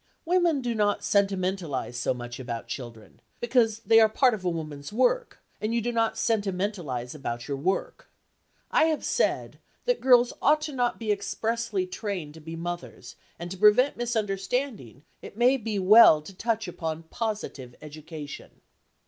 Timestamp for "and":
5.61-5.75, 13.37-13.51